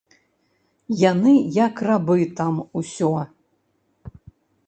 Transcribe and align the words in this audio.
Яны 1.01 1.33
як 1.65 1.75
рабы 1.89 2.17
там 2.41 2.53
усё. 2.81 3.11